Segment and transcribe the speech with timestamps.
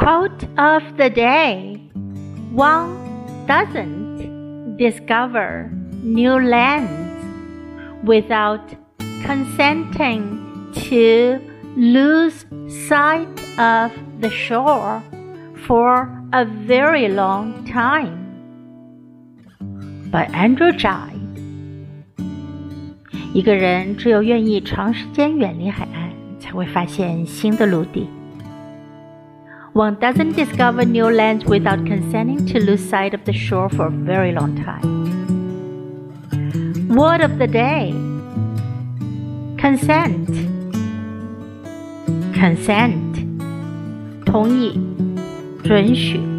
[0.00, 1.78] Quote of the day
[2.54, 2.96] One
[3.46, 5.70] doesn't discover
[6.02, 6.90] new lands
[8.02, 8.62] without
[9.26, 11.38] consenting to
[11.76, 12.46] lose
[12.88, 13.28] sight
[13.58, 15.02] of the shore
[15.66, 18.16] for a very long time.
[20.10, 21.20] By André Gide，
[23.34, 28.08] 一个人只有愿意长时间远离海岸，才会发现新的陆地。
[29.73, 34.31] One doesn't discover new lands without consenting to lose sight of the shore for a very
[34.31, 35.05] long time.
[36.87, 37.93] Word of the day
[39.57, 40.29] Consent.
[42.33, 43.15] Consent.
[44.25, 44.79] 同意，
[45.63, 46.38] 准许。